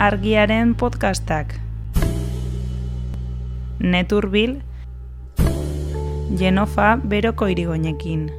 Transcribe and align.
argiaren 0.00 0.72
podcastak. 0.74 1.60
Neturbil, 3.84 4.62
Genofa 6.38 6.96
beroko 7.04 7.44
irigoinekin. 7.44 8.30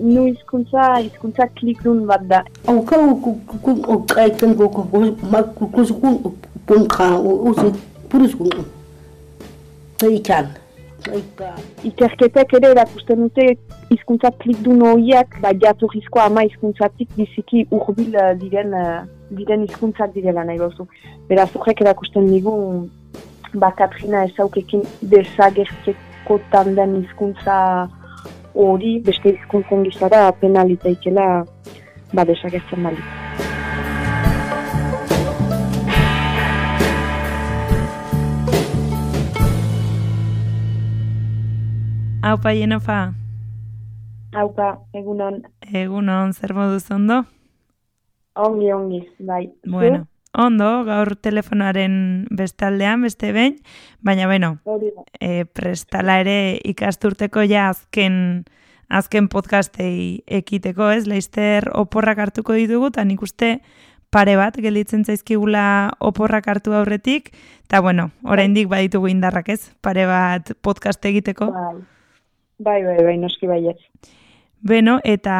Nu 0.00 0.26
hizkuntza 0.28 1.00
hizkuntza 1.00 1.46
klikdun 1.56 2.04
bat 2.06 2.28
da. 2.28 2.44
Auka 2.68 3.00
ukaitzen 3.96 4.52
goko 4.54 4.84
makukuskun 5.32 6.36
punka 6.66 7.08
uzi 7.24 7.72
puruskun. 8.12 8.66
Zaikan. 10.00 10.61
Ikerketek 11.88 12.52
ere 12.58 12.70
erakusten 12.74 13.24
dute 13.24 13.46
hizkuntza 13.90 14.30
klikdun 14.42 14.84
horiek 14.86 15.34
ba, 15.42 15.50
jatorrizko 15.64 16.20
ama 16.22 16.44
hizkuntzatik 16.46 17.10
biziki 17.16 17.64
urbil 17.74 18.14
eh, 18.14 18.32
diren 18.40 18.76
uh, 18.78 19.00
diren 19.36 19.66
hizkuntzak 19.66 20.14
direla 20.14 20.44
nahi 20.46 20.60
gozu. 20.60 20.86
Beraz, 21.30 21.48
horrek 21.56 21.82
erakusten 21.84 22.28
digu 22.30 22.54
ba, 23.54 23.72
Katrina 23.78 24.24
ezaukekin 24.28 24.86
desagertzeko 25.14 26.38
tanden 26.54 27.00
hizkuntza 27.02 27.58
hori 28.54 28.98
beste 29.08 29.34
hizkuntzen 29.34 29.84
gizara 29.88 30.24
penalitaikela 30.44 31.28
ba, 32.12 32.24
desagertzen 32.28 32.88
bali. 32.88 33.21
Haupa, 42.22 42.54
Jenofa. 42.54 43.14
Haupa, 44.32 44.66
egunon. 44.94 45.40
Egunon, 45.74 46.30
zer 46.32 46.54
moduz 46.54 46.84
ondo? 46.94 47.24
Ongi, 48.38 48.70
ongi, 48.70 49.00
bai. 49.18 49.48
Bueno, 49.66 50.06
ondo, 50.30 50.68
gaur 50.86 51.16
telefonoaren 51.18 52.28
bestaldean, 52.30 53.02
beste 53.02 53.32
behin, 53.34 53.58
baina, 54.06 54.28
bueno, 54.30 54.52
e, 55.18 55.44
prestala 55.50 56.20
ere 56.22 56.60
ikasturteko 56.62 57.42
ja 57.42 57.68
azken 57.72 58.44
azken 58.86 59.26
podcastei 59.26 60.22
ekiteko, 60.26 60.92
ez? 60.94 61.08
Leister 61.10 61.72
oporrak 61.74 62.22
hartuko 62.22 62.54
ditugu, 62.54 62.92
eta 62.94 63.02
nik 63.02 63.24
uste 63.26 63.56
pare 64.14 64.36
bat 64.38 64.54
gelditzen 64.62 65.02
zaizkigula 65.02 65.64
oporrak 65.98 66.46
hartu 66.46 66.76
aurretik, 66.78 67.32
eta 67.66 67.80
bueno, 67.82 68.12
oraindik 68.22 68.70
baditugu 68.70 69.10
indarrak, 69.10 69.48
ez? 69.48 69.72
Pare 69.82 70.06
bat 70.06 70.54
podcast 70.62 71.02
egiteko. 71.10 71.50
Bai. 71.50 71.80
Bai, 72.62 72.82
bai, 72.86 72.98
bai, 73.02 73.16
noski 73.18 73.48
baiet. 73.50 73.80
Beno, 74.62 75.00
eta, 75.02 75.36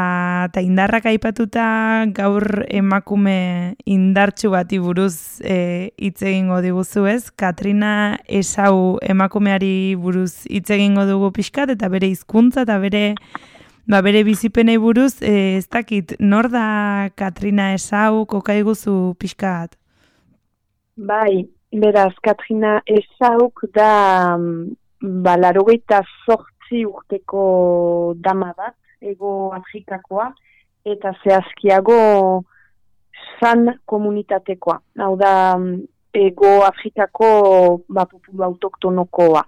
eta 0.48 0.62
indarrak 0.66 1.04
aipatuta 1.06 1.64
gaur 2.10 2.64
emakume 2.66 3.76
indartsu 3.86 4.50
bati 4.50 4.80
buruz 4.82 5.38
e, 5.46 5.92
hitz 5.94 6.24
egingo 6.26 6.58
diguzu 6.64 7.06
ez? 7.06 7.30
Katrina 7.30 8.18
Esau 8.26 8.98
emakumeari 9.14 9.94
buruz 9.94 10.42
hitz 10.50 10.72
egingo 10.74 11.06
dugu 11.06 11.30
pixkat, 11.36 11.70
eta 11.76 11.86
bere 11.92 12.10
hizkuntza 12.10 12.66
eta 12.66 12.80
bere, 12.82 13.04
ba, 13.86 14.02
bere 14.02 14.24
bizipenei 14.26 14.80
buruz, 14.82 15.20
e, 15.22 15.60
ez 15.60 15.68
dakit, 15.70 16.16
nor 16.18 16.50
da 16.50 16.66
Katrina 17.14 17.70
Esau 17.76 18.24
kokaiguzu 18.26 19.14
pixkat? 19.22 19.78
Bai, 20.98 21.46
beraz, 21.70 22.12
Katrina 22.26 22.80
Esauk 22.90 23.68
da, 23.70 24.34
mm, 24.34 25.22
ba, 25.22 25.38
larogeita 25.38 26.02
sortzi 26.72 26.84
urteko 26.86 28.14
dama 28.16 28.52
bat, 28.56 28.74
ego 29.00 29.52
Afrikakoa, 29.52 30.32
eta 30.84 31.12
zehazkiago 31.24 32.44
san 33.40 33.78
komunitatekoa. 33.84 34.80
Hau 34.98 35.16
da, 35.16 35.56
mm, 35.56 35.84
ego 36.14 36.64
Afrikako 36.64 37.82
ba, 37.88 38.06
populu 38.06 38.44
autoktonokoa. 38.44 39.44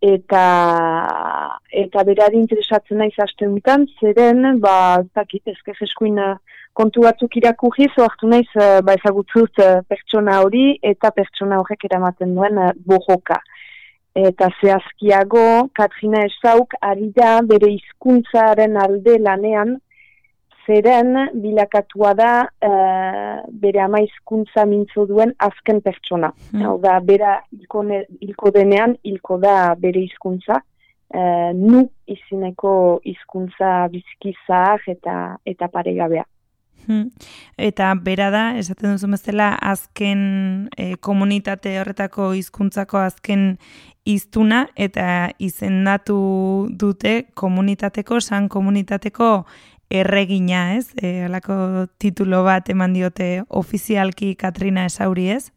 Eta, 0.00 0.42
eta 1.72 2.04
berari 2.04 2.38
interesatzen 2.38 2.98
naiz 2.98 3.14
aste 3.18 3.46
honetan, 3.46 3.86
zeren, 4.00 4.60
ba, 4.60 5.00
ez 5.00 5.10
dakit, 5.14 5.42
ezkez 5.48 5.76
eskuin 5.82 6.18
eh, 6.18 6.36
kontu 6.74 7.00
batzuk 7.00 7.36
irakurri, 7.36 7.88
zo 7.94 8.04
hartu 8.04 8.28
naiz, 8.28 8.48
eh, 8.60 8.82
ba, 8.82 8.94
ezagutzut 8.94 9.58
eh, 9.58 9.80
pertsona 9.88 10.42
hori, 10.42 10.78
eta 10.82 11.10
pertsona 11.10 11.58
horrek 11.58 11.84
eramaten 11.88 12.34
duen 12.34 12.58
eh, 12.58 12.72
bojoka. 12.84 13.40
Eta 14.16 14.48
zehazkiago, 14.62 15.68
Katrina 15.76 16.22
Esauk 16.24 16.72
ari 16.80 17.10
da 17.16 17.42
bere 17.44 17.68
hizkuntzaren 17.74 18.78
alde 18.80 19.18
lanean, 19.20 19.74
zeren 20.66 21.12
bilakatua 21.42 22.12
da 22.18 22.30
eh, 22.68 23.42
bere 23.62 23.82
ama 23.84 24.00
hizkuntza 24.02 24.64
mintzo 24.66 25.04
duen 25.06 25.34
azken 25.38 25.82
pertsona. 25.84 26.32
Hmm. 26.50 26.64
Hau 26.64 26.78
da, 26.82 26.98
bera 27.00 27.36
hilko, 27.52 27.82
ne- 27.86 28.06
hilko 28.22 28.54
denean, 28.56 28.96
hilko 29.04 29.38
da 29.42 29.74
bere 29.78 30.06
hizkuntza, 30.06 30.62
eh, 31.14 31.52
nu 31.54 31.84
izineko 32.06 32.72
hizkuntza 33.04 33.74
biziki 33.92 34.34
zahar 34.46 34.82
eta, 34.96 35.18
eta 35.44 35.68
paregabea. 35.68 36.24
Eta 37.56 37.92
bera 38.02 38.30
da, 38.30 38.44
esaten 38.58 38.94
duzu 38.94 39.10
bezala, 39.10 39.50
azken 39.60 40.68
e, 40.76 40.94
komunitate 41.00 41.78
horretako 41.80 42.32
hizkuntzako 42.38 42.98
azken 43.02 43.56
hiztuna 44.06 44.66
eta 44.76 45.30
izendatu 45.42 46.18
dute 46.70 47.24
komunitateko, 47.34 48.20
san 48.20 48.48
komunitateko 48.48 49.30
erregina, 49.90 50.76
ez? 50.76 50.92
E, 51.02 51.26
alako 51.26 51.86
titulo 51.98 52.42
bat 52.46 52.70
eman 52.70 52.94
diote 52.94 53.42
ofizialki 53.48 54.34
Katrina 54.38 54.86
Esauri, 54.86 55.28
ez? 55.30 55.50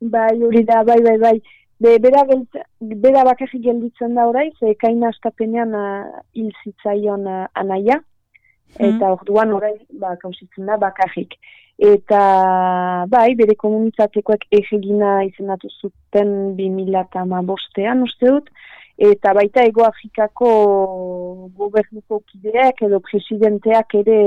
Bai, 0.00 0.34
hori 0.42 0.64
da, 0.66 0.82
bai, 0.84 1.00
bai, 1.02 1.18
bai. 1.18 1.36
Be, 1.78 1.98
bera, 2.00 2.22
gelt, 2.28 2.56
bera 2.80 3.22
bakarrik 3.28 3.62
gelditzen 3.66 4.14
da 4.16 4.24
orai, 4.30 4.48
ze 4.60 4.72
kaina 4.80 5.10
astapenean 5.12 5.74
uh, 5.76 6.22
hil 6.32 6.48
zitzaion 6.62 7.26
uh, 7.28 7.42
anaia, 7.52 8.00
eta 8.78 9.12
orduan 9.12 9.52
orain 9.56 9.78
ba, 10.00 10.16
kausitzen 10.20 10.66
da 10.66 10.76
bakarrik. 10.80 11.36
Eta 11.76 12.20
bai, 13.12 13.34
bere 13.36 13.54
komunitatekoek 13.60 14.46
egegina 14.58 15.18
izendatu 15.26 15.68
zuten 15.80 16.56
2008an 16.56 18.02
uste 18.06 18.30
dut, 18.30 18.48
eta 18.96 19.34
baita 19.36 19.64
Ego 19.68 19.84
Afrikako 19.84 20.50
gobernuko 21.56 22.22
kideak 22.32 22.80
edo 22.88 23.00
presidenteak 23.04 23.94
ere 24.00 24.20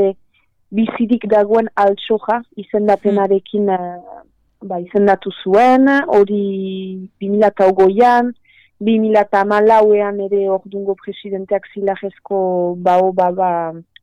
bizirik 0.70 1.26
dagoen 1.32 1.72
altsoja 1.74 2.44
izendapenarekin 2.62 3.72
eh, 3.74 3.98
ba, 4.62 4.78
izendatu 4.84 5.34
zuen, 5.44 5.90
hori 6.06 7.10
2008an, 7.24 8.30
2008an 8.86 10.22
ere 10.28 10.44
ordungo 10.54 10.96
presidenteak 11.02 11.66
zilajezko 11.74 12.76
bao 12.86 13.12
baba 13.12 13.50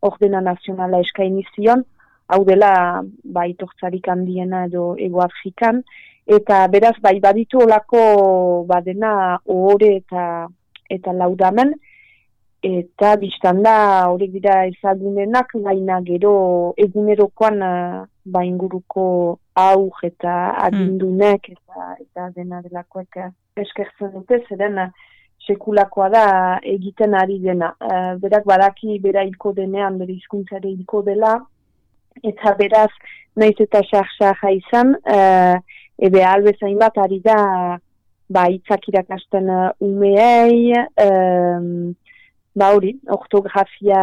ordena 0.09 0.41
nazionala 0.41 1.01
eskaini 1.05 1.45
zion, 1.55 1.85
hau 2.29 2.43
dela 2.45 3.03
ba, 3.25 3.47
itortzarik 3.47 4.09
handiena 4.09 4.65
edo 4.67 4.95
Ego 4.99 5.23
Afrikan, 5.23 5.83
eta 6.27 6.67
beraz 6.69 6.97
bai 7.03 7.19
baditu 7.21 7.63
olako 7.63 8.65
badena 8.69 9.39
ohore 9.47 9.97
eta 10.01 10.25
eta 10.91 11.13
laudamen, 11.13 11.75
eta 12.67 13.15
biztan 13.21 13.63
da 13.63 13.77
horiek 14.11 14.33
dira 14.35 14.65
ezagunenak, 14.67 15.55
baina 15.63 16.01
gero 16.07 16.35
egunerokoan 16.87 17.63
eh, 17.63 18.05
ba 18.27 18.43
inguruko 18.45 19.39
aur 19.55 20.07
eta 20.09 20.35
agindunek 20.67 21.51
eta, 21.53 21.93
eta 22.01 22.31
dena 22.35 22.63
delakoek 22.63 23.21
eh, 23.23 23.31
eskertzen 23.63 24.13
dute, 24.15 24.41
zeren 24.49 24.79
eh, 24.79 24.91
sekulakoa 25.47 26.09
da 26.11 26.27
egiten 26.63 27.15
ari 27.15 27.39
dena. 27.43 27.75
Eh, 27.81 28.15
berak 28.23 28.47
badaki 28.47 28.99
bera 29.03 29.25
hilko 29.27 29.53
denean, 29.57 29.99
bere 29.99 30.17
hizkuntzare 30.17 30.69
hilko 30.69 31.03
dela, 31.07 31.37
eta 32.25 32.55
beraz, 32.59 32.91
naiz 33.37 33.57
eta 33.61 33.83
xar-xarra 33.85 34.53
izan, 34.57 34.95
uh, 35.05 35.57
ebe 35.99 36.23
albezain 36.25 36.79
bat 36.81 36.97
ari 37.03 37.21
da, 37.25 37.37
ba, 38.33 38.47
itzak 38.53 38.89
irakasten 38.89 39.51
uh, 39.53 39.69
umeei, 39.85 40.73
um, 41.05 41.93
ba 42.57 42.71
hori, 42.73 42.95
ortografia 43.13 44.01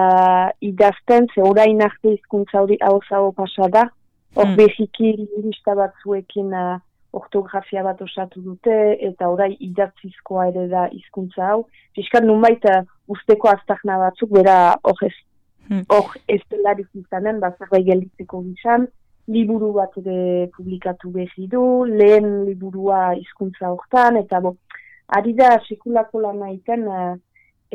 idazten, 0.62 1.28
ze 1.34 1.42
orain 1.42 1.82
arte 1.82 2.14
hizkuntza 2.14 2.62
hori 2.62 2.78
hau 2.82 3.00
zau 3.10 3.32
pasa 3.34 3.70
da, 3.74 3.88
hor 4.36 4.46
Hmm. 4.46 4.56
behiki 4.58 5.16
lista 5.42 5.76
batzuekin 5.76 6.54
uh, 6.54 6.78
ortografia 7.14 7.84
bat 7.86 8.02
osatu 8.02 8.42
dute, 8.42 8.78
eta 9.10 9.30
orai 9.30 9.54
idatzizkoa 9.60 10.48
ere 10.52 10.68
da 10.72 10.88
hizkuntza 10.92 11.46
hau. 11.52 11.60
Fiskat 11.96 12.26
nunbait 12.26 12.66
uh, 12.72 12.82
usteko 13.08 13.52
aztarna 13.54 14.00
batzuk, 14.08 14.34
bera 14.34 14.58
hor 14.84 15.06
ez 15.08 15.14
Hmm. 15.70 15.84
hor 15.88 16.12
ez 16.28 16.42
delarik 16.52 16.90
izanen, 17.00 17.40
ba, 17.40 17.54
zerbait 17.58 17.86
gelditzeko 17.88 18.42
gizan, 18.44 18.88
liburu 19.32 19.72
bat 19.78 19.94
ere 20.02 20.50
publikatu 20.58 21.12
berri 21.14 21.48
du, 21.52 21.62
lehen 21.88 22.44
liburua 22.50 23.14
hizkuntza 23.16 23.70
hortan, 23.72 24.20
eta 24.20 24.42
bo, 24.44 24.58
ari 25.08 25.32
da 25.38 25.54
sekulako 25.68 26.26
lana 26.26 26.52
iten, 26.52 26.84
eh, 26.88 27.14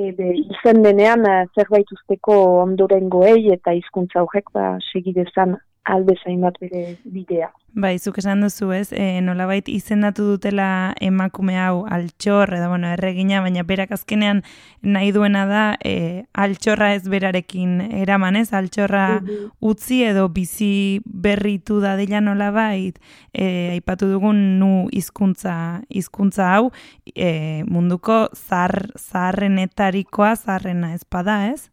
ebe 0.09 0.29
izen 0.37 0.85
denean 0.85 1.25
uh, 1.27 1.47
zerbait 1.57 1.89
usteko 1.97 2.35
ondorengoei 2.61 3.49
eta 3.55 3.73
hizkuntza 3.75 4.21
horrek 4.23 4.53
ba, 4.55 4.77
segidezan 4.93 5.57
albezain 5.89 6.41
bat 6.45 6.59
bere 6.61 6.97
bidea. 7.05 7.49
Bai, 7.79 7.99
zuk 8.01 8.17
esan 8.19 8.41
duzu 8.43 8.73
ez, 8.75 8.89
e, 8.97 9.21
nolabait 9.23 9.69
izendatu 9.71 10.25
dutela 10.33 10.95
emakume 11.05 11.55
hau 11.61 11.85
altxor, 11.95 12.51
edo 12.57 12.71
bueno, 12.73 12.89
erregina, 12.97 13.43
baina 13.45 13.63
berak 13.63 13.93
azkenean 13.95 14.41
nahi 14.83 15.13
duena 15.15 15.45
da 15.47 15.63
e, 15.85 16.25
altxorra 16.33 16.91
ez 16.97 17.05
berarekin 17.13 17.79
eraman 18.01 18.41
ez, 18.41 18.49
altxorra 18.57 19.21
mhm. 19.21 19.51
utzi 19.61 20.03
edo 20.09 20.27
bizi 20.33 21.01
berritu 21.05 21.79
da 21.85 21.95
dela 22.01 22.23
nolabait, 22.25 22.99
e, 23.33 23.47
aipatu 23.77 24.11
dugun 24.11 24.41
nu 24.59 24.73
hizkuntza 24.93 25.83
hizkuntza 25.93 26.53
hau, 26.57 26.71
e, 27.15 27.65
munduko 27.69 28.27
zar, 28.35 28.89
zarrenetarikoa 28.97 30.35
zarrena 30.37 30.95
ezpada 30.97 31.45
ez? 31.53 31.69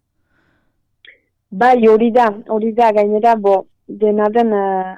Bai, 1.56 1.88
hori 1.88 2.12
da, 2.12 2.34
hori 2.52 2.74
da, 2.76 2.92
gainera, 2.92 3.36
bo, 3.40 3.64
dena 3.88 4.30
den 4.30 4.54
uh, 4.54 4.96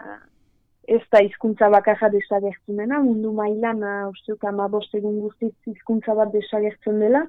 ez 0.87 1.03
da 1.11 1.19
hizkuntza 1.23 1.67
bakarra 1.69 2.09
desagertzunena, 2.13 3.01
mundu 3.03 3.33
mailan 3.35 3.83
uh, 3.83 4.07
usteuk 4.11 4.43
amabost 4.47 4.95
egun 4.95 5.19
guztiz 5.25 5.51
hizkuntza 5.67 6.15
bat 6.15 6.31
desagertzen 6.31 7.01
dela, 7.03 7.25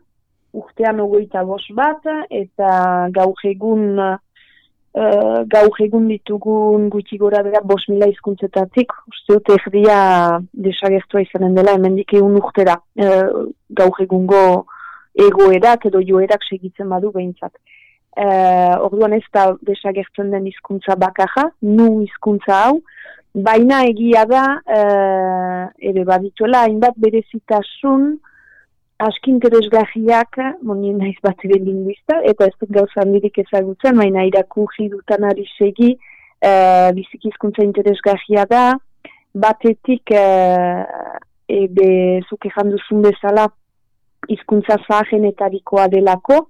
urtean 0.54 1.02
ogoita 1.02 1.42
bos 1.44 1.64
bat, 1.74 2.06
eta 2.30 2.70
gaur 3.14 3.42
egun, 3.50 3.98
uh, 3.98 5.42
gaur 5.50 5.82
egun 5.84 6.06
ditugun 6.10 6.88
gutxi 6.94 7.18
gora 7.18 7.42
bera 7.46 7.60
bos 7.66 7.82
mila 7.90 8.06
hizkuntzetatik, 8.10 8.94
usteut 9.10 9.50
erdia 9.58 9.98
desagertua 10.52 11.26
izanen 11.26 11.58
dela, 11.58 11.74
hemen 11.74 11.98
egun 12.06 12.38
urtera, 12.38 12.78
uh, 13.02 13.46
gaur 13.82 14.02
egungo 14.06 14.44
egoerak 15.18 15.88
edo 15.90 16.00
joerak 16.12 16.46
segitzen 16.46 16.88
badu 16.94 17.10
behintzat. 17.10 17.52
Uh, 18.18 18.74
orduan 18.82 19.12
ez 19.14 19.22
da 19.34 19.52
desagertzen 19.62 20.32
den 20.32 20.48
hizkuntza 20.48 20.96
bakarra, 20.98 21.44
nu 21.62 22.00
hizkuntza 22.00 22.56
hau, 22.64 22.80
baina 23.34 23.84
egia 23.86 24.24
da, 24.26 24.44
uh, 24.64 25.68
ere 25.78 26.02
badituela, 26.08 26.64
hainbat 26.66 26.98
berezitasun, 26.98 28.08
aski 28.98 29.30
interesgarriak, 29.30 30.40
monien 30.66 30.98
naiz 30.98 31.14
bat 31.22 31.46
ere 31.46 31.60
lingüista, 31.62 32.18
eta 32.26 32.48
ez 32.50 32.56
dut 32.58 32.72
gauza 32.74 33.04
handirik 33.04 33.38
ezagutzen, 33.44 33.94
baina 34.02 34.26
irakurri 34.26 34.88
dutan 34.90 35.28
ari 35.28 35.46
segi, 35.54 35.94
uh, 36.42 36.90
bizik 36.98 37.30
hizkuntza 37.30 37.62
interesgarria 37.62 38.48
da, 38.50 38.66
batetik, 39.38 40.10
uh, 40.10 40.82
ebe, 41.48 41.88
zuke 42.26 42.50
janduzun 42.56 43.06
bezala, 43.06 43.46
hizkuntza 44.28 44.80
zahenetarikoa 44.88 45.86
delako, 45.92 46.48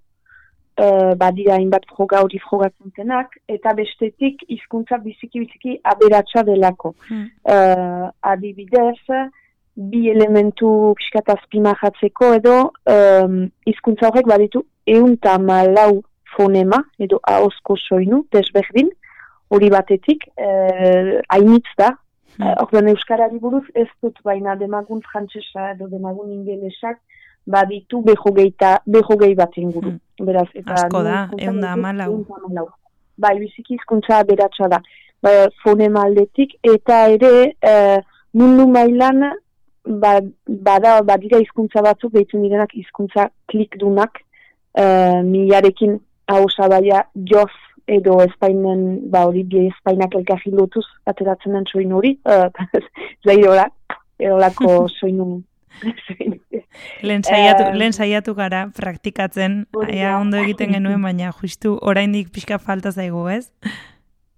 uh, 0.78 1.14
badira 1.18 1.56
hainbat 1.58 1.86
froga 1.94 2.22
hori 2.24 2.40
frogatzen 2.44 2.92
zenak, 2.96 3.36
eta 3.48 3.74
bestetik 3.78 4.44
hizkuntza 4.48 4.98
biziki-biziki 5.04 5.80
aberatsa 5.92 6.44
delako. 6.46 6.94
Hmm. 7.08 7.28
Uh, 7.44 8.08
adibidez, 8.22 8.98
bi 9.78 10.08
elementu 10.10 10.68
piskat 10.98 11.28
azpimahatzeko 11.36 12.32
edo 12.40 12.54
um, 12.90 13.44
hizkuntza 13.66 14.08
horrek 14.08 14.26
baditu 14.26 14.64
eunta 14.90 15.36
malau 15.38 16.02
fonema 16.34 16.80
edo 16.98 17.20
haozko 17.30 17.76
soinu, 17.78 18.24
desberdin, 18.34 18.90
hori 19.54 19.70
batetik, 19.70 20.26
uh, 20.34 21.20
hainitz 21.30 21.70
da, 21.78 21.92
hmm. 22.38 22.56
uh, 22.74 22.90
Euskarari 22.94 23.38
buruz 23.38 23.64
ez 23.74 23.88
dut 24.02 24.18
baina 24.24 24.56
demagun 24.58 25.04
frantzesa 25.12 25.72
edo 25.76 25.86
demagun 25.92 26.34
ingelesak, 26.40 26.98
baditu 27.48 28.02
behogeita, 28.04 28.78
behogei 28.86 29.34
bat 29.34 29.56
inguru. 29.56 29.94
Hmm. 29.94 30.26
Beraz, 30.26 30.48
eta 30.54 30.74
Asko 30.74 31.02
da, 31.06 31.26
egun 31.38 31.60
da 31.62 31.72
amalau. 31.76 32.68
Bai, 33.18 33.36
biziki 33.40 33.78
izkuntza 33.78 34.22
beratxa 34.28 34.68
da. 34.70 34.80
Ba, 35.22 35.32
fonema 35.64 36.04
aldetik, 36.06 36.54
eta 36.62 37.06
ere 37.14 37.32
e, 37.58 37.72
mundu 38.38 38.68
mailan 38.70 39.24
ba, 40.02 40.18
bada, 40.46 40.98
badira 41.06 41.40
hizkuntza 41.42 41.82
batzuk, 41.86 42.12
behitzen 42.14 42.44
direnak 42.46 42.74
hizkuntza 42.78 43.28
klikdunak, 43.50 44.20
e, 44.74 44.84
milarekin 45.26 45.98
hau 46.30 46.44
sabaia 46.52 47.02
joz 47.32 47.50
edo 47.88 48.18
espainen, 48.22 49.10
ba 49.10 49.24
hori 49.26 49.42
bi 49.48 49.64
espainak 49.72 50.14
elkarri 50.20 50.52
lotuz, 50.52 50.84
ateratzen 51.08 51.56
den 51.56 51.66
soin 51.72 51.94
hori, 51.96 52.18
e, 52.22 52.40
zairora, 53.26 53.66
erolako 54.18 54.84
soinu 54.98 55.38
Lehen 57.02 57.22
saiatu, 57.24 57.68
uh, 57.68 57.74
lehen 57.74 57.94
saiatu 57.94 58.34
gara 58.38 58.66
praktikatzen, 58.76 59.60
aia 59.86 60.16
ondo 60.18 60.40
egiten 60.40 60.74
genuen, 60.76 61.02
baina 61.02 61.30
justu 61.42 61.76
oraindik 61.92 62.32
pixka 62.34 62.58
falta 62.62 62.92
zaigu, 62.92 63.24
ez? 63.32 63.48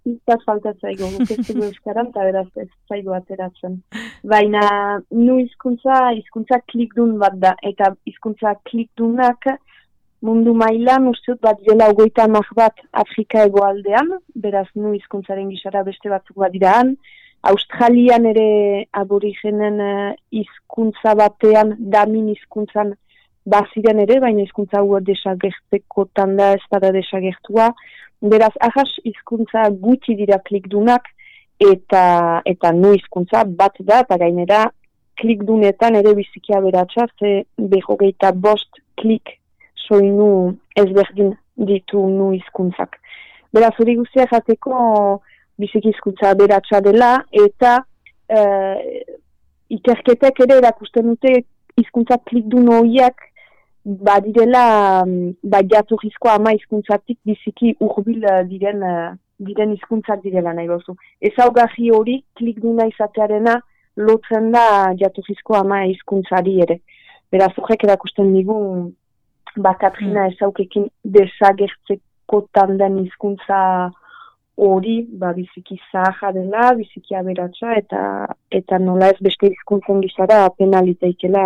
Pixka 0.05 0.39
falta 0.47 0.73
zaigu, 0.81 1.09
gukestu 1.17 1.57
euskaran, 1.67 2.09
eta 2.13 2.27
beraz 2.29 2.47
ez 2.63 2.69
zaigu 2.89 3.17
ateratzen. 3.17 3.81
Baina, 4.35 4.63
nu 5.13 5.39
izkuntza, 5.43 6.11
izkuntza 6.21 6.61
klikdun 6.73 7.19
bat 7.21 7.37
da, 7.43 7.55
eta 7.73 7.93
izkuntza 8.09 8.55
klikdunak 8.71 9.51
mundu 10.25 10.53
mailan 10.57 11.09
usteut 11.09 11.41
bat 11.45 11.61
dela 11.67 11.89
ogoita 11.93 12.27
bat 12.57 12.77
Afrika 12.93 13.45
egoaldean, 13.49 14.19
beraz 14.35 14.67
nu 14.75 14.95
izkuntzaren 14.95 15.49
gisara 15.49 15.83
beste 15.83 16.09
batzuk 16.09 16.37
bat 16.37 16.53
diraan, 16.53 16.97
Australian 17.43 18.27
ere 18.29 18.87
aborigenen 18.93 19.81
uh, 19.81 20.11
hizkuntza 20.31 21.15
batean, 21.17 21.77
damin 21.79 22.29
hizkuntzan 22.35 22.95
baziren 23.49 24.03
ere, 24.03 24.19
baina 24.21 24.45
hizkuntza 24.45 24.83
hau 24.83 25.01
desagertzeko 25.05 26.09
tanda 26.15 26.53
ez 26.57 26.65
da 26.71 26.93
desagertua. 26.93 27.71
Beraz, 28.21 28.53
ahas 28.61 28.91
hizkuntza 29.05 29.71
gutxi 29.87 30.17
dira 30.19 30.39
klikdunak 30.45 31.09
eta 31.61 32.43
eta 32.49 32.73
nu 32.77 32.93
hizkuntza 32.97 33.45
bat 33.45 33.81
da, 33.81 34.03
eta 34.05 34.19
gainera 34.21 34.67
klikdunetan 35.21 35.97
ere 35.97 36.15
bizikia 36.17 36.61
beratxa, 36.65 37.07
ze 37.19 37.45
behogeita 37.57 38.33
bost 38.33 38.81
klik 39.01 39.37
soinu 39.87 40.57
ezberdin 40.77 41.35
ditu 41.57 42.01
nu 42.09 42.31
hizkuntzak. 42.37 42.97
Beraz, 43.53 43.75
hori 43.81 43.97
guztia 43.99 44.29
jateko 44.31 45.21
bizikizkuntza 45.61 46.35
beratsa 46.39 46.81
dela, 46.85 47.15
eta 47.33 47.79
uh, 47.81 48.77
ikerketek 49.71 50.45
ere 50.47 50.61
erakusten 50.63 51.13
dute 51.13 51.35
hizkuntza 51.79 52.19
klikdun 52.29 52.71
horiak 52.75 53.27
badirela 53.85 54.65
um, 55.05 55.35
ba 55.43 55.63
jatorrizko 55.73 56.29
ama 56.33 56.53
hizkuntzatik 56.57 57.19
biziki 57.27 57.75
urbil 57.81 58.25
uh, 58.27 58.43
diren 58.49 58.85
uh, 58.85 59.11
diren 59.41 59.75
hizkuntzak 59.75 60.23
direla 60.25 60.53
nahi 60.53 60.69
gozu. 60.69 60.97
Ez 61.21 61.33
hori 61.39 62.23
klikduna 62.37 62.87
izatearena 62.93 63.61
lotzen 63.97 64.51
da 64.53 64.93
jatorrizko 65.01 65.57
ama 65.57 65.83
hizkuntzari 65.85 66.61
ere. 66.63 66.81
Beraz, 67.33 67.53
horrek 67.57 67.85
erakusten 67.85 68.35
digu 68.35 68.57
ba 69.57 69.75
Katrina 69.75 70.27
mm. 70.27 70.33
ezaukekin 70.35 70.89
desagertzeko 71.05 72.47
den 72.79 73.05
hizkuntza 73.05 73.91
hori 74.57 75.07
ba, 75.09 75.33
biziki 75.33 75.81
zaha 75.93 76.33
dela, 76.33 76.75
biziki 76.79 77.17
aberatsa, 77.17 77.75
eta 77.81 78.01
eta 78.51 78.79
nola 78.79 79.11
ez 79.13 79.19
beste 79.21 79.51
hizkuntzen 79.53 80.03
gizara 80.05 80.43
penaliteikela 80.59 81.45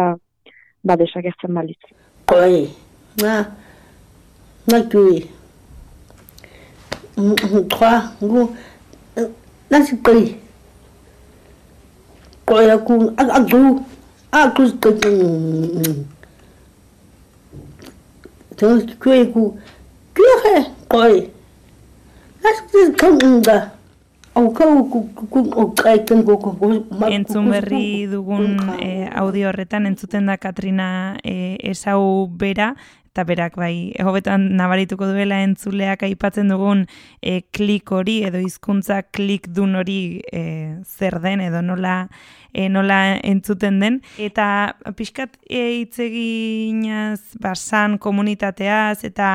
ba, 0.85 0.97
desagertzen 1.01 1.55
balitz. 1.55 1.93
Koi, 2.31 2.65
na, 3.23 3.35
na 4.71 4.81
kui, 4.91 5.21
kwa, 7.77 7.93
gu, 8.21 8.49
nasi 9.71 10.01
koi, 10.03 10.25
koi 12.49 12.67
aku, 12.71 12.99
aku, 13.19 13.63
aku, 14.33 14.65
Terus 18.57 18.87
kue 19.03 19.27
ku, 19.35 19.59
kue 20.15 20.35
he, 20.45 20.57
koi, 20.89 21.15
Entzun 27.15 27.51
berri 27.53 28.07
dugun 28.11 28.59
eh, 28.83 29.09
audio 29.15 29.49
horretan 29.49 29.87
entzuten 29.87 30.27
da 30.27 30.37
Katrina 30.43 30.89
eh, 31.23 31.57
esau 31.71 32.27
bera, 32.29 32.75
eta 33.14 33.23
berak 33.23 33.54
bai, 33.54 33.94
hobetan 34.02 34.49
nabarituko 34.59 35.06
duela 35.06 35.37
entzuleak 35.47 36.00
aipatzen 36.02 36.49
dugun 36.50 36.80
eh, 37.23 37.44
klik 37.54 37.92
hori 37.94 38.16
edo 38.26 38.40
hizkuntza 38.42 39.04
klik 39.14 39.47
dun 39.54 39.76
hori 39.78 39.99
eh, 40.35 40.80
zer 40.83 41.21
den 41.23 41.44
edo 41.47 41.62
nola 41.62 42.09
e, 42.54 42.68
nola 42.68 43.18
entzuten 43.23 43.80
den. 43.83 44.00
Eta 44.23 44.47
pixkat 44.97 45.37
e, 45.50 45.83
itzeginaz 45.83 47.35
basan 47.42 47.99
komunitateaz 47.99 49.04
eta 49.04 49.30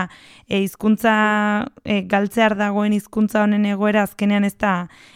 e, 0.48 0.63
hizkuntza 0.63 1.13
e, 1.83 2.01
galtzear 2.09 2.55
dagoen 2.57 2.95
hizkuntza 2.95 3.43
honen 3.43 3.67
egoera 3.69 4.05
azkenean 4.07 4.48
ez 4.48 4.55
da, 4.57 4.74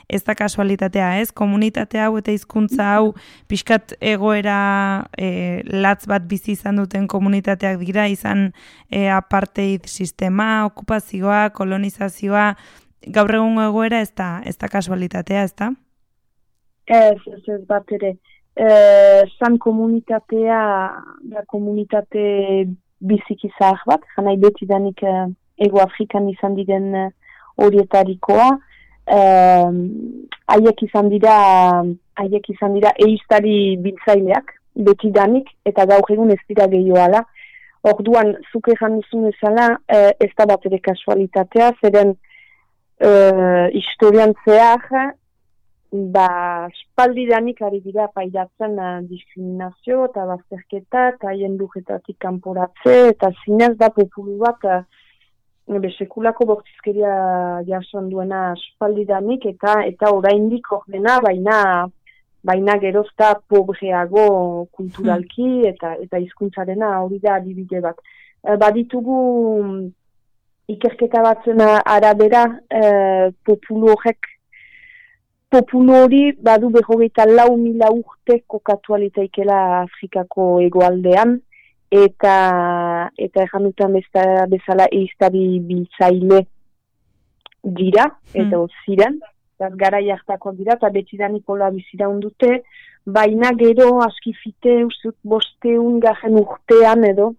ez 0.10 0.24
da 0.24 0.36
kasualitatea, 0.36 1.20
ez? 1.22 1.32
Komunitate 1.32 2.00
hau 2.02 2.18
eta 2.20 2.34
hizkuntza 2.34 2.90
hau 2.96 3.14
pixkat 3.52 3.96
egoera 4.02 4.58
e, 5.18 5.62
latz 5.70 6.06
bat 6.10 6.26
bizi 6.30 6.54
izan 6.58 6.82
duten 6.82 7.08
komunitateak 7.08 7.80
dira, 7.84 8.08
izan 8.12 8.52
e, 8.90 9.08
apartheid 9.10 9.88
sistema, 9.90 10.66
okupazioa, 10.70 11.50
kolonizazioa, 11.56 12.54
gaur 13.08 13.36
egun 13.40 13.60
egoera 13.64 14.04
ez 14.04 14.12
da, 14.16 14.42
ez 14.46 14.58
da 14.58 14.70
kasualitatea, 14.72 15.44
ez 15.44 15.54
da? 15.58 15.72
Ez, 16.86 17.20
ez, 17.32 17.42
ez 17.48 17.62
bat 17.68 17.92
ere. 17.96 18.16
E, 18.54 18.68
san 19.40 19.58
komunitatea, 19.58 20.60
da 21.32 21.46
komunitate 21.50 22.68
biziki 23.04 23.50
zahar 23.58 23.82
bat, 23.88 24.04
janai 24.16 24.36
beti 24.40 24.68
danik 24.70 25.02
e, 25.04 25.16
ego 25.66 25.82
Afrikan 25.84 26.30
izan 26.32 26.56
diren 26.60 26.94
e, 26.96 27.08
haiek 29.08 30.84
izan 30.84 31.10
dira 31.12 31.36
haiek 32.20 32.50
izan 32.50 32.76
dira 32.78 32.92
eiztari 33.06 33.78
biltzaileak, 33.84 34.54
beti 34.76 35.12
danik, 35.12 35.50
eta 35.66 35.86
gaur 35.86 36.12
egun 36.14 36.32
ez 36.32 36.42
dira 36.50 36.68
gehioala. 36.68 37.24
Orduan, 37.84 38.36
zuke 38.52 38.72
ejan 38.72 39.02
duzun 39.02 39.28
ezala, 39.28 39.74
ez 39.92 40.32
da 40.38 40.46
bat 40.48 40.66
ere 40.70 40.80
kasualitatea, 40.80 41.74
zeren 41.84 42.16
uh, 43.04 43.68
historian 43.76 44.34
zehar, 44.46 45.14
ba, 45.92 46.68
spaldi 46.74 47.28
danik 47.30 47.62
ari 47.62 47.82
dira 47.86 48.08
paidatzen 48.16 48.78
uh, 48.80 49.00
diskriminazio 49.10 50.08
eta 50.10 50.26
bazterketa 50.30 51.08
eta 51.14 51.30
haien 51.32 51.58
dujetatik 51.60 52.18
kanporatze 52.24 52.96
eta 53.12 53.30
zinez 53.44 53.76
da 53.78 53.92
populu 53.94 54.40
bat 54.42 54.66
uh, 54.66 54.82
sekulako 55.98 56.46
bortizkeria 56.46 57.64
jason 57.68 58.10
duena 58.10 58.54
spaldi 58.56 59.06
danik 59.06 59.46
eta 59.46 59.84
eta 59.88 60.12
oraindik 60.12 60.72
ordena 60.72 61.20
baina 61.22 61.88
baina 62.44 62.78
gerozta 62.78 63.40
pobreago 63.48 64.68
kulturalki 64.72 65.44
hmm. 65.44 65.66
eta 65.66 65.96
eta 66.02 66.18
hizkuntzarena 66.18 67.00
hori 67.02 67.20
da 67.20 67.36
adibide 67.36 67.80
bat. 67.82 67.96
baditugu 68.60 69.92
ikerketa 70.68 71.22
batzen 71.24 71.62
arabera 71.62 72.44
e, 72.70 73.32
populu 73.46 73.88
horrek 73.94 74.28
populu 75.50 75.94
hori 76.04 76.32
badu 76.34 76.70
behogeita 76.70 77.26
lau 77.26 77.56
mila 77.58 77.90
urte 77.92 78.44
kokatu 78.48 78.96
alitaikela 78.96 79.82
Afrikako 79.84 80.60
egoaldean 80.68 81.40
eta 81.94 82.36
eta 83.18 83.44
erranutan 83.46 83.94
bezala 83.94 84.88
biltzaile 85.70 86.46
dira 87.64 88.10
eta 88.34 88.58
hmm. 88.58 88.68
ziren. 88.86 89.20
Gara 89.80 90.02
jartako 90.04 90.52
dira 90.58 90.74
eta 90.76 90.90
betidan 90.90 91.36
ikola 91.38 91.70
bizira 91.72 92.10
undute 92.10 92.64
baina 93.06 93.52
gero 93.60 94.00
askifite 94.04 94.84
usut 94.84 95.16
bosteun 95.24 96.00
garen 96.00 96.36
urtean 96.40 97.04
edo 97.04 97.34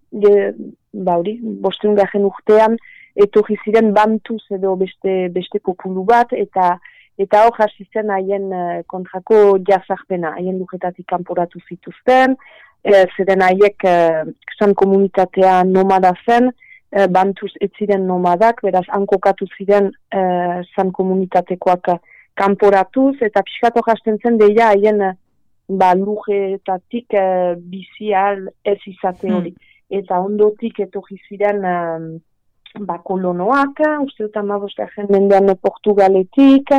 bauri, 0.92 1.38
bosteun 1.42 1.96
garen 1.96 2.24
urtean 2.24 2.76
etorri 3.14 3.56
ziren 3.64 3.92
bantuz 3.94 4.42
edo 4.50 4.74
beste, 4.76 5.28
beste 5.34 5.60
populu 5.60 6.04
bat, 6.04 6.32
eta 6.32 6.78
eta 7.18 7.44
hor 7.46 7.54
hasi 7.62 7.86
zen 7.92 8.10
haien 8.10 8.48
uh, 8.50 8.82
kontrako 8.90 9.58
jazarpena, 9.68 10.32
haien 10.34 10.58
lujetatik 10.58 11.06
kanporatu 11.06 11.60
zituzten, 11.68 12.34
e, 12.84 13.04
zeren 13.16 13.42
haiek 13.44 13.86
uh, 13.88 14.22
zan 14.58 14.74
komunitatea 14.76 15.62
nomada 15.68 16.12
zen, 16.26 16.50
uh, 16.50 17.06
bantuz 17.10 17.52
ez 17.64 17.70
ziren 17.78 18.06
nomadak, 18.06 18.60
beraz 18.66 18.84
hankokatu 18.92 19.48
ziren 19.56 19.90
uh, 19.90 20.60
zan 20.74 20.92
komunitatekoak 20.92 21.94
kanporatuz, 22.38 23.16
eta 23.22 23.44
pixkato 23.46 23.84
jasten 23.86 24.20
zen 24.22 24.38
deia 24.40 24.72
haien 24.72 25.00
uh, 25.00 25.14
ba, 25.68 25.94
lujetatik 25.96 27.16
uh, 27.16 27.54
bizial 27.56 28.48
ez 28.64 28.80
izate 28.84 29.28
hmm. 29.28 29.38
hori. 29.38 29.54
Eta 29.94 30.18
ondotik 30.24 30.80
etorri 30.80 31.18
ziren 31.28 31.60
ba, 32.88 32.96
kolonoak, 33.04 33.82
uste 34.02 34.24
dut 34.24 34.38
amabostajen 34.40 35.10
mendean 35.12 35.52
Portugaletik, 35.62 36.72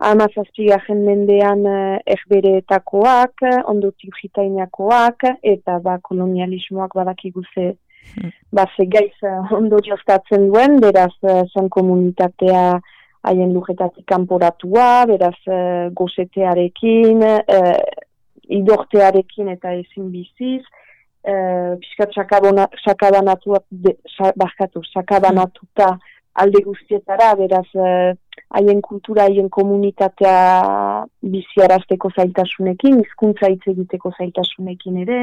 amazazpigajen 0.00 1.04
mendean 1.04 1.66
erbereetakoak, 2.08 3.44
ondotik 3.68 4.16
jitainakoak, 4.22 5.26
eta 5.42 5.78
ba, 5.84 5.98
kolonialismoak 6.02 6.96
badakigu 6.96 7.44
ze, 7.52 7.66
hmm. 8.14 8.32
ba, 8.52 8.64
ze 8.76 8.88
gaiz 8.88 9.14
ondo 9.58 9.82
joztatzen 9.84 10.48
duen, 10.48 10.80
beraz 10.80 11.12
zen 11.52 11.68
komunitatea 11.68 12.64
haien 13.28 13.52
lujetatik 13.52 14.06
kanporatua, 14.08 15.04
beraz 15.10 15.36
gozetearekin, 15.92 17.20
idortearekin 18.48 19.52
eta 19.52 19.76
ezin 19.76 20.08
biziz, 20.14 20.64
Eh, 21.20 21.76
piskat 21.76 22.14
sakabanatuak 22.80 23.66
barkatu, 24.40 24.80
sakabanatuta 24.88 25.98
alde 26.40 26.62
guztietara, 26.64 27.34
beraz 27.36 27.66
eh, 27.76 28.14
haien 28.48 28.80
kultura, 28.82 29.26
haien 29.28 29.48
komunitatea 29.48 31.04
biziarazteko 31.22 32.10
zaitasunekin, 32.16 33.00
hizkuntza 33.04 33.50
hitz 33.52 33.62
egiteko 33.72 34.12
zaitasunekin 34.18 35.00
ere, 35.04 35.20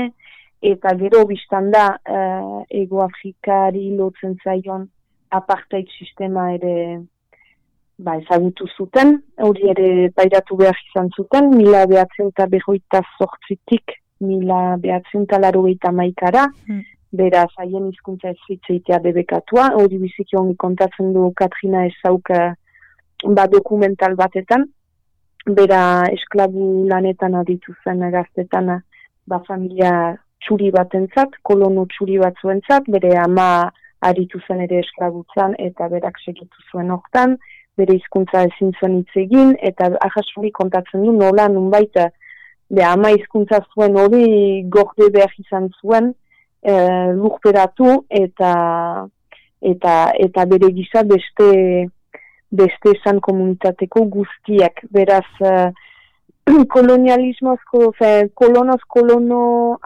eta 0.62 0.94
gero 0.98 1.26
biztan 1.30 1.72
da 1.72 1.90
uh, 1.98 2.64
ego 2.70 3.04
Afrikari 3.04 3.92
lotzen 3.98 4.38
zaion 4.44 4.88
apartheid 5.30 5.90
sistema 6.00 6.52
ere 6.56 6.74
ba, 7.98 8.18
ezagutu 8.22 8.68
zuten, 8.78 9.18
hori 9.44 9.70
ere 9.74 10.10
pairatu 10.16 10.58
behar 10.58 10.78
izan 10.90 11.10
zuten, 11.16 11.50
mila 11.56 11.86
behatzen 11.90 12.32
eta 12.32 12.48
behoita 12.52 13.02
sortzitik 13.18 13.98
mila 14.20 14.78
behatzen 14.82 15.26
eta 15.30 15.92
maikara, 15.92 16.48
hmm. 16.68 16.82
beraz, 17.12 17.50
haien 17.58 17.90
izkuntza 17.90 18.30
ez 18.30 18.38
zitzeitea 18.48 19.00
bebekatua, 19.00 19.72
hori 19.76 19.98
biziki 19.98 20.38
ongi 20.38 20.56
kontatzen 20.56 21.14
du 21.14 21.32
Katrina 21.36 21.86
ezauk 21.86 22.30
ba 23.24 23.48
dokumental 23.48 24.16
batetan, 24.16 24.68
bera 25.48 25.82
esklabu 26.12 26.86
lanetan 26.88 27.36
aditu 27.36 27.74
zen 27.84 28.04
gaztetan, 28.12 28.82
ba 29.28 29.42
familia 29.48 30.18
txuri 30.44 30.72
batentzat, 30.72 31.40
kolono 31.44 31.86
txuri 31.92 32.18
bat 32.22 32.36
zuentzat, 32.42 32.88
bere 32.88 33.16
ama 33.18 33.72
aritu 34.06 34.40
zen 34.48 34.62
ere 34.62 34.84
esklabutzan 34.84 35.56
eta 35.58 35.88
berak 35.90 36.20
segitu 36.26 36.62
zuen 36.72 36.92
hortan, 36.94 37.38
bere 37.78 37.98
hizkuntza 37.98 38.44
ezin 38.50 38.72
zuen 38.80 39.00
hitz 39.00 39.20
egin 39.24 39.54
eta 39.70 39.90
ahasuri 40.08 40.52
kontatzen 40.52 41.04
du 41.06 41.14
nola 41.18 41.48
nunbait 41.50 42.00
be 42.70 42.84
ama 42.84 43.12
hizkuntza 43.16 43.62
zuen 43.74 43.98
hori 44.02 44.64
gorde 44.78 45.10
behar 45.14 45.34
izan 45.44 45.70
zuen 45.82 46.10
e, 46.62 46.74
lurperatu 47.20 47.94
eta 48.22 48.54
eta 49.62 49.94
eta 50.26 50.46
bere 50.54 50.72
gisa 50.80 51.04
beste 51.14 51.48
beste 52.52 52.94
esan 52.96 53.20
komunitateko 53.24 54.06
guztiak. 54.14 54.82
Beraz 54.94 55.26
uh, 55.42 55.70
kolonialismozko 56.76 57.92
fe, 57.98 58.12
kolonoz 58.38 58.80
kolono 58.88 59.42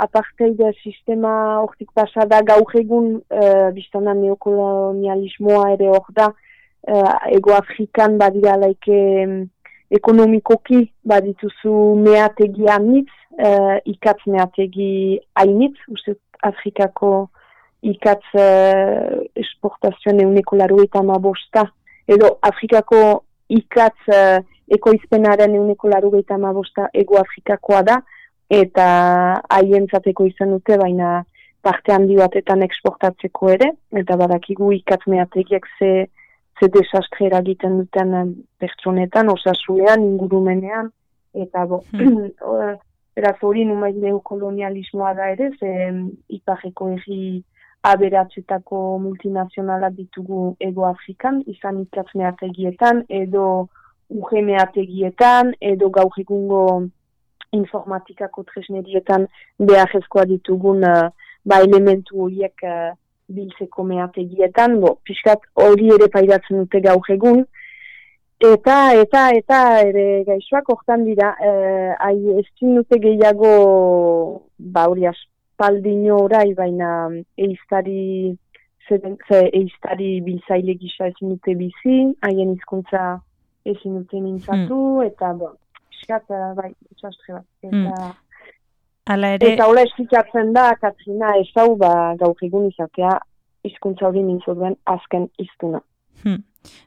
apartheid 0.05 0.61
sistema 0.83 1.33
hortik 1.63 1.89
pasada 1.97 2.41
gaur 2.45 2.75
egun 2.77 3.15
uh, 3.17 3.69
biztana 3.75 4.13
neokolonialismoa 4.17 5.71
ere 5.77 5.89
hor 5.93 6.13
da. 6.17 6.31
Uh, 6.81 7.09
ego 7.29 7.53
afrikan 7.53 8.17
badira 8.17 8.55
laike 8.57 9.01
ekonomikoki 9.93 10.87
badituzu 11.05 11.73
meategi 12.01 12.65
anitz, 12.73 13.11
uh, 13.37 13.77
ikatz 13.85 14.25
meategi 14.25 15.19
hainitz, 15.37 15.77
uste 15.93 16.17
Afrikako 16.41 17.29
ikatz 17.85 18.23
uh, 18.33 19.21
esportazioan 19.37 20.23
euneko 20.25 20.57
laro 20.57 20.81
eta 20.85 21.01
edo 22.11 22.35
Afrikako 22.47 23.01
ikatz 23.51 24.11
uh, 24.11 24.39
ekoizpenaren 24.71 25.55
euneko 25.59 25.89
laro 25.91 26.11
eta 26.19 26.37
mabosta 26.39 26.87
ego 26.93 27.19
Afrikakoa 27.19 27.81
da, 27.87 27.97
eta 28.51 28.85
haien 29.57 29.87
zateko 29.91 30.27
izan 30.27 30.55
dute, 30.55 30.77
baina 30.79 31.21
parte 31.61 31.93
handi 31.93 32.17
batetan 32.17 32.63
eksportatzeko 32.65 33.51
ere, 33.55 33.71
eta 34.01 34.17
badakigu 34.17 34.71
ikatz 34.79 35.03
meategiak 35.07 35.67
ze 35.77 36.07
ze 36.61 36.67
desastre 36.69 37.25
eragiten 37.25 37.77
duten 37.79 38.13
eh, 38.13 38.25
pertsonetan, 38.61 39.29
osasunean, 39.33 40.03
ingurumenean, 40.05 40.91
eta 41.33 41.65
bo, 41.65 41.81
hmm. 41.91 42.27
eraz 43.19 43.37
hori 43.41 43.65
numaiz 43.65 43.95
kolonialismoa 44.23 45.13
da 45.17 45.31
ere, 45.33 45.49
ze 45.59 45.71
ipareko 46.37 46.91
egi 46.97 47.43
aberatzetako 47.81 48.99
multinazionalak 49.01 49.93
ditugu 49.97 50.55
ego 50.59 50.85
Afrikan, 50.85 51.41
izan 51.47 51.81
ikatzmeategietan, 51.81 53.05
edo 53.09 53.67
ugemeategietan, 54.09 55.53
edo 55.73 55.89
gaur 55.89 56.17
egungo 56.21 56.63
informatikako 57.51 58.43
tresnerietan 58.51 59.27
behar 59.59 59.91
ditugun 60.27 60.83
uh, 60.83 61.09
ba 61.43 61.61
elementu 61.63 62.21
horiek 62.25 62.63
uh, 62.63 62.91
biltzeko 63.31 63.83
meategietan, 63.83 64.79
bo, 64.81 64.97
pixkat 65.07 65.47
hori 65.55 65.89
ere 65.95 66.07
pairatzen 66.13 66.63
dute 66.63 66.81
gaur 66.85 67.09
egun, 67.09 67.45
eta, 68.41 68.77
eta, 69.03 69.29
eta, 69.37 69.59
ere 69.87 70.23
gaixoak 70.27 70.69
hortan 70.73 71.05
dira, 71.05 71.35
eh, 71.39 71.91
ai, 71.99 72.17
ez 72.41 72.45
dute 72.61 72.99
gehiago, 72.99 73.51
ba, 74.57 74.87
hori 74.89 75.07
aspaldino 75.61 76.17
orai, 76.25 76.53
baina 76.53 77.09
eiztari 77.37 78.35
zeren, 78.89 79.17
ze 79.27 79.49
eiztari 79.53 80.21
biltzaile 80.25 80.73
gisa 80.75 81.07
ezin 81.11 81.35
dute 81.35 81.55
bizi, 81.55 81.97
haien 82.25 82.55
hizkuntza 82.55 83.19
ezin 83.65 83.99
dute 83.99 84.21
mintzatu, 84.21 85.01
eta, 85.05 85.33
bo, 85.37 85.53
piskat, 85.89 86.25
eh, 86.29 86.53
bai, 86.57 86.71
itxastre 86.91 87.37
bat. 87.37 87.45
Eta, 87.69 88.13
Hala 89.11 89.33
ere, 89.35 89.53
eta 89.53 89.67
hola 89.67 89.83
esplikatzen 89.85 90.53
da, 90.53 90.71
Katrina, 90.81 91.35
esau, 91.41 91.75
ba, 91.77 92.15
gaur 92.17 92.41
egun 92.41 92.67
izatea, 92.69 93.17
hizkuntza 93.65 94.07
hori 94.07 94.23
mintzu 94.25 94.55
duen 94.57 94.77
azken 94.89 95.27
hiztuna. 95.41 95.81
Hmm. 96.23 96.41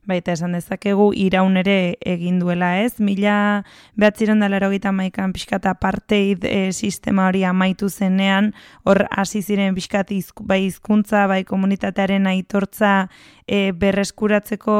Baita 0.04 0.34
esan 0.36 0.52
dezakegu 0.52 1.08
iraun 1.16 1.56
ere 1.56 1.96
egin 2.04 2.36
duela 2.38 2.74
ez, 2.82 3.00
mila 3.00 3.64
behatziron 3.96 4.42
da 4.42 4.50
laro 4.52 4.68
gita 4.70 4.92
maikan 4.92 5.32
pixkata 5.32 5.72
parteid 5.80 6.44
e, 6.44 6.72
sistema 6.72 7.28
hori 7.30 7.44
amaitu 7.48 7.88
zenean, 7.88 8.52
hor 8.84 9.06
hasi 9.10 9.40
ziren 9.42 9.74
pixkat 9.74 10.12
izk, 10.12 10.42
bai 10.44 10.66
hizkuntza 10.66 11.24
bai 11.30 11.42
komunitatearen 11.48 12.28
aitortza 12.28 13.08
e, 13.46 13.72
berreskuratzeko 13.72 14.76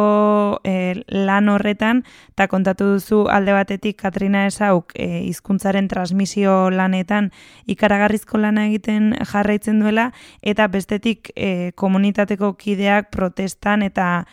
e, 0.64 0.74
lan 1.08 1.48
horretan, 1.48 2.02
eta 2.36 2.46
kontatu 2.52 2.92
duzu 2.94 3.24
alde 3.32 3.56
batetik 3.56 3.98
Katrina 4.02 4.44
Esauk 4.50 4.92
e, 4.94 5.24
hizkuntzaren 5.24 5.88
transmisio 5.88 6.68
lanetan 6.70 7.30
ikaragarrizko 7.70 8.40
lana 8.40 8.66
egiten 8.68 9.14
jarraitzen 9.32 9.80
duela, 9.80 10.10
eta 10.42 10.68
bestetik 10.68 11.32
e, 11.34 11.72
komunitateko 11.80 12.54
kideak 12.60 13.10
protestan 13.14 13.82
eta 13.88 14.26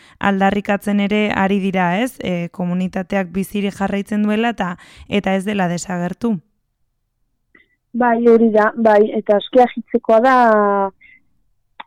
aldarrikatzen 0.52 1.00
ere 1.00 1.32
ari 1.32 1.60
dira, 1.60 1.98
ez? 2.04 2.20
E, 2.20 2.50
komunitateak 2.52 3.32
biziri 3.32 3.72
jarraitzen 3.72 4.24
duela 4.24 4.52
eta 4.52 4.76
eta 5.10 5.36
ez 5.36 5.46
dela 5.46 5.68
desagertu. 5.68 6.40
Bai, 7.94 8.28
hori 8.28 8.52
da, 8.52 8.72
bai, 8.76 9.12
eta 9.12 9.38
askia 9.38 9.66
jitzekoa 9.74 10.20
da, 10.24 10.36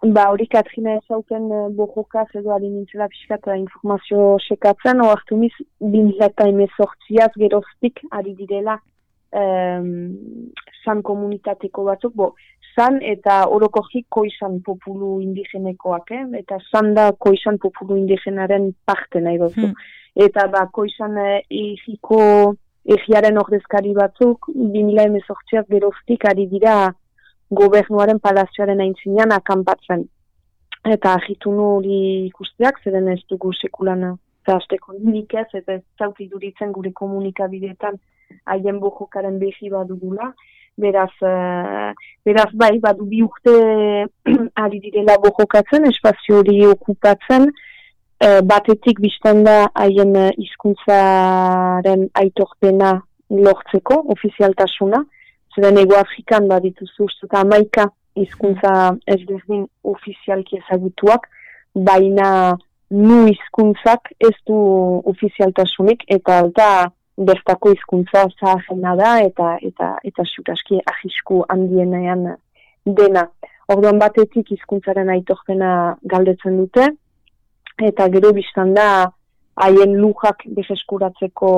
ba, 0.02 0.24
hori 0.30 0.46
Katrina 0.46 0.98
ezauken 0.98 1.46
uh, 1.48 1.68
bojokaz 1.72 2.28
edo 2.34 2.52
ari 2.52 2.68
nintzela 2.68 3.08
pixkata 3.08 3.56
informazio 3.56 4.36
sekatzen, 4.48 5.00
oartu 5.00 5.36
miz, 5.36 5.54
binzeta 5.80 6.48
emezortziaz 6.48 7.32
geroztik 7.40 8.04
ari 8.10 8.34
direla 8.34 8.78
um, 9.34 10.52
san 10.84 11.02
komunitateko 11.02 11.84
batzuk, 11.88 12.14
bo, 12.14 12.32
san 12.74 12.98
eta 13.02 13.44
orokorki 13.54 14.04
koizan 14.10 14.60
populu 14.66 15.18
indigenekoak, 15.22 16.10
eh? 16.10 16.24
eta 16.40 16.58
san 16.70 16.92
da 16.94 17.10
koizan 17.12 17.58
populu 17.62 17.96
indigenaren 18.00 18.72
parte 18.86 19.22
nahi 19.22 19.38
duzu. 19.38 19.68
Hmm. 19.68 19.92
Eta 20.26 20.46
ba, 20.50 20.66
koizan 20.72 21.16
eh, 21.18 21.40
egiko 21.50 22.20
egiaren 22.96 23.38
ordezkari 23.40 23.94
batzuk, 23.96 24.50
2000 24.54 25.06
emezortziaz 25.08 25.64
geroztik 25.70 26.26
ari 26.30 26.46
dira 26.50 26.92
gobernuaren 27.50 28.20
palazioaren 28.22 28.82
aintzinean 28.84 29.32
akanpatzen. 29.34 30.04
Eta 30.84 31.14
agitu 31.16 31.50
hori 31.64 32.26
ikusteak, 32.26 32.82
zeren 32.84 33.08
ez 33.08 33.22
dugu 33.30 33.54
sekulana 33.56 34.14
zehazteko 34.44 34.98
nik 34.98 35.32
ez, 35.40 35.48
eta 35.54 35.78
ez 35.78 35.82
zauti 35.98 36.28
duritzen 36.28 36.72
gure 36.72 36.92
komunikabideetan 36.92 37.96
haien 38.44 38.80
bojokaren 38.80 39.38
behi 39.38 39.70
badugula. 39.70 40.32
Beraz, 40.76 41.12
eh, 41.22 41.92
beraz 42.26 42.50
bai, 42.52 42.78
badu 42.82 43.06
bi 43.06 43.22
urte 43.22 43.54
ari 44.64 44.80
direla 44.82 45.14
bojokatzen, 45.22 45.86
espazio 45.86 46.40
hori 46.40 46.64
okupatzen, 46.66 47.46
eh, 48.18 48.40
batetik 48.42 48.98
biztan 49.00 49.44
da 49.46 49.68
haien 49.74 50.16
eh, 50.18 50.32
hizkuntzaren 50.42 52.08
aitorpena 52.22 52.96
lortzeko, 53.30 54.00
ofizialtasuna, 54.16 55.04
zeren 55.54 55.78
ego 55.78 55.96
Afrikan 56.00 56.48
badituzu 56.50 57.06
uste 57.06 57.28
eta 57.28 57.44
amaika 57.46 57.86
hizkuntza 58.18 58.74
ezberdin 59.14 59.64
ofizialki 59.94 60.58
ezagutuak, 60.58 61.28
baina 61.74 62.28
nu 62.90 63.24
hizkuntzak 63.26 64.10
ez 64.18 64.34
du 64.46 64.58
ofizialtasunik, 65.10 66.04
eta 66.18 66.42
da 66.58 66.70
bertako 67.16 67.72
hizkuntza 67.74 68.26
zaharrena 68.40 68.94
da, 68.98 69.10
eta 69.22 69.56
eta 69.62 69.90
eta 70.04 70.24
xutaski 70.34 70.80
ahisku 70.92 71.44
handienean 71.48 72.34
dena. 72.84 73.28
Orduan 73.68 73.98
batetik 73.98 74.50
hizkuntzaren 74.52 75.10
aitorpena 75.14 75.96
galdetzen 76.04 76.58
dute, 76.60 76.88
eta 77.80 78.08
gero 78.12 78.32
biztan 78.36 78.74
da 78.74 78.88
haien 79.64 79.94
lujak 80.00 80.42
bezeskuratzeko 80.56 81.52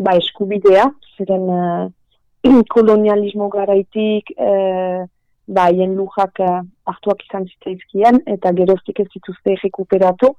ba, 0.00 0.16
eskubidea, 0.18 0.88
ziren 1.16 1.48
uh, 1.54 1.86
kolonialismo 2.74 3.48
garaitik 3.52 4.32
uh, 4.36 5.06
ba, 5.46 5.66
haien 5.68 5.94
lujak 5.98 6.42
uh, 6.44 6.60
hartuak 6.90 7.22
izan 7.28 7.46
zitzaizkien, 7.46 8.22
eta 8.26 8.52
geroztik 8.56 9.00
ez 9.04 9.08
dituzte 9.14 9.56
rekuperatu, 9.62 10.34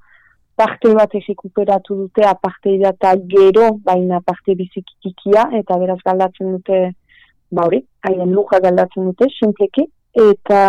parte 0.56 0.94
bat 0.94 1.14
rekuperatu 1.14 1.96
dute 2.04 2.26
aparte 2.28 2.76
eta 2.90 3.16
gero, 3.34 3.72
baina 3.84 4.22
parte 4.22 4.56
bizikikia, 4.56 5.50
eta 5.60 5.78
beraz 5.78 6.00
galdatzen 6.06 6.58
dute, 6.58 6.82
ba 7.52 7.66
hori, 7.68 7.82
haien 8.08 8.32
luja 8.32 8.60
galdatzen 8.64 9.10
dute, 9.12 9.30
simpleki, 9.40 9.88
eta 10.30 10.64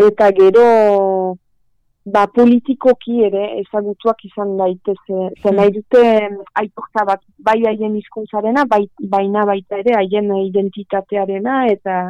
eta 0.00 0.30
gero 0.36 0.66
ba, 2.06 2.26
politikoki 2.34 3.20
ere 3.26 3.42
ezagutuak 3.60 4.24
izan 4.24 4.56
daiteze. 4.60 5.28
Zer 5.42 5.54
nahi 5.56 5.72
dute 5.74 6.02
aitorta 6.62 7.04
bat 7.08 7.22
bai 7.38 7.58
haien 7.68 7.96
hizkuntzarena, 7.98 8.64
bai, 8.70 8.84
baina 9.00 9.44
baita 9.48 9.80
ere 9.82 9.96
haien 9.98 10.32
identitatearena 10.38 11.64
eta 11.74 12.00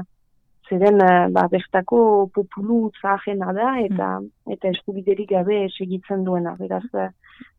zeren 0.70 0.98
ba, 1.34 1.46
bertako 1.50 2.30
populu 2.34 2.90
zahena 3.02 3.52
da 3.52 3.74
eta 3.82 4.10
eta 4.54 4.70
eskubiderik 4.70 5.30
gabe 5.34 5.66
segitzen 5.76 6.24
duena. 6.24 6.54
Beraz, 6.58 6.84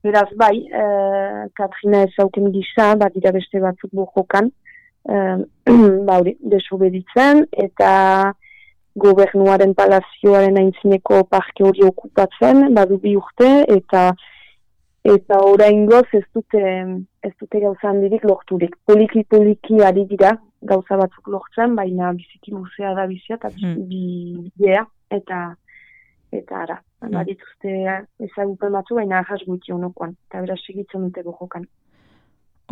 beraz 0.03 0.29
bai, 0.39 0.55
e, 0.67 0.85
Katrina 1.57 2.05
ezauken 2.07 2.51
gisa, 2.55 2.95
bat 3.01 3.13
dira 3.15 3.33
beste 3.35 3.61
batzuk 3.63 3.91
bojokan, 3.93 4.51
e, 5.07 5.17
ba, 6.07 6.19
desobeditzen 6.55 7.45
eta 7.67 7.91
gobernuaren 8.99 9.73
palazioaren 9.75 10.59
aintzineko 10.59 11.23
parke 11.31 11.63
hori 11.63 11.85
okupatzen, 11.87 12.73
badu 12.75 12.99
bi 13.03 13.15
urte, 13.15 13.51
eta 13.79 14.11
eta 15.07 15.39
orain 15.47 15.87
goz 15.89 16.05
ez 16.13 16.25
dute, 16.35 16.61
ez 17.25 17.31
dute 17.39 17.59
gauza 17.63 17.89
handirik 17.89 18.25
lorturik. 18.27 18.75
Poliki 18.85 19.23
poliki 19.23 19.79
ari 19.81 20.03
dira 20.09 20.35
gauza 20.61 20.95
batzuk 20.97 21.27
lortzen, 21.27 21.75
baina 21.75 22.11
biziki 22.13 22.51
luzea 22.51 22.93
da 22.93 23.07
bizia, 23.07 23.35
eta 23.35 23.49
Hmm. 23.49 23.87
bidea, 23.89 24.85
eta 25.09 25.55
eta 26.31 26.61
ara, 26.63 26.81
Hmm. 27.01 27.11
badituzte 27.11 27.71
ezagupen 28.19 28.71
batzu, 28.71 28.95
baina 28.95 29.19
ahas 29.19 29.41
gutxi 29.45 29.71
honokoan, 29.73 30.15
eta 30.29 30.41
beraz 30.41 30.59
segitzen 30.65 31.01
dute 31.01 31.23
gojokan. 31.23 31.67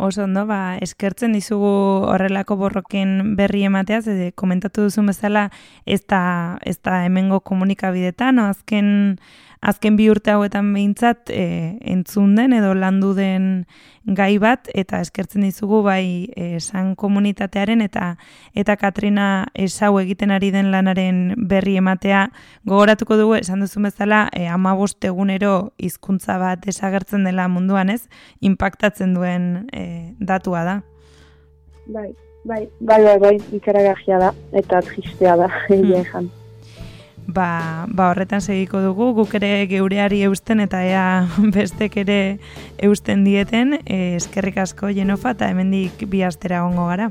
Oso 0.00 0.22
ondo, 0.24 0.46
ba, 0.46 0.78
eskertzen 0.80 1.34
dizugu 1.36 1.68
horrelako 2.08 2.56
borroken 2.56 3.36
berri 3.36 3.64
ematea, 3.68 4.00
ze 4.00 4.32
komentatu 4.32 4.86
duzu 4.86 5.02
bezala 5.04 5.50
ez 5.84 6.06
da, 6.06 6.58
ez 6.64 6.78
da 6.80 7.04
hemengo 7.04 7.40
komunikabidetan, 7.40 8.36
no? 8.36 8.46
azken, 8.48 9.18
azken 9.60 9.96
bi 9.96 10.08
urte 10.10 10.32
hauetan 10.32 10.72
behintzat 10.72 11.30
e, 11.30 11.76
entzun 11.92 12.34
den 12.36 12.54
edo 12.56 12.72
landu 12.74 13.12
den 13.14 13.66
gai 14.16 14.38
bat, 14.40 14.70
eta 14.74 15.00
eskertzen 15.04 15.44
dizugu 15.44 15.82
bai 15.84 16.30
e, 16.32 16.60
san 16.60 16.94
komunitatearen 16.96 17.84
eta 17.84 18.14
eta 18.56 18.76
Katrina 18.80 19.26
esau 19.54 19.92
egiten 20.00 20.32
ari 20.32 20.50
den 20.54 20.70
lanaren 20.72 21.34
berri 21.36 21.76
ematea 21.76 22.30
gogoratuko 22.64 23.20
dugu, 23.20 23.36
esan 23.36 23.60
duzu 23.60 23.84
bezala, 23.84 24.28
e, 24.32 24.46
amabost 24.48 25.04
egunero 25.04 25.72
hizkuntza 25.78 26.38
bat 26.40 26.64
desagertzen 26.64 27.28
dela 27.28 27.48
munduan 27.48 27.90
ez, 27.90 28.02
impactatzen 28.40 29.14
duen 29.14 29.68
e, 29.72 30.16
datua 30.18 30.64
da. 30.64 30.80
Bai, 31.86 32.10
bai, 32.44 32.64
bai, 32.80 33.02
bai, 33.04 33.16
bai, 33.20 33.36
ikaragarria 33.52 34.24
da, 34.24 34.34
eta 34.56 34.80
tristea 34.88 35.36
da, 35.36 35.52
egia 35.68 36.00
ejan. 36.00 36.32
Ba, 37.30 37.86
ba 37.86 38.08
horretan 38.10 38.40
segiko 38.42 38.80
dugu, 38.82 39.12
guk 39.14 39.34
ere 39.38 39.66
geureari 39.70 40.22
eusten 40.26 40.62
eta 40.64 40.80
ea 40.82 41.04
bestek 41.56 42.00
ere 42.02 42.20
eusten 42.82 43.22
dieten, 43.26 43.76
e, 43.84 44.16
eskerrik 44.16 44.58
asko 44.64 44.90
jenofa 44.96 45.36
eta 45.36 45.50
hemendik 45.52 46.06
bi 46.10 46.24
astera 46.26 46.64
gongo 46.66 46.88
gara. 46.90 47.10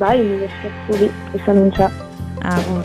Bai, 0.00 0.18
esker, 0.48 0.76
zuri, 0.86 1.10
izan 1.38 1.62
nuntza. 1.62 1.90
Agur. 2.40 2.84